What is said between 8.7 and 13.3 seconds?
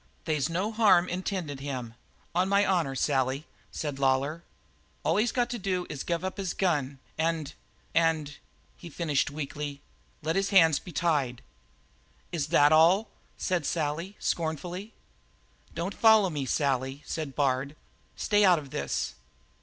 he finished weakly "let his hands be tied." "Is that all?"